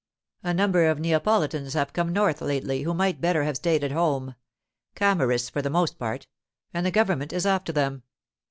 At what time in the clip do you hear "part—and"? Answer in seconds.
5.99-6.83